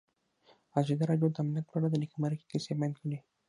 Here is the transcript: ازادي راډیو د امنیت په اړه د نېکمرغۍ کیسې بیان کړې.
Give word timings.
ازادي 0.79 1.03
راډیو 1.09 1.31
د 1.33 1.37
امنیت 1.43 1.65
په 1.69 1.75
اړه 1.77 1.87
د 1.89 1.95
نېکمرغۍ 2.03 2.39
کیسې 2.51 2.71
بیان 2.79 2.91
کړې. 2.97 3.17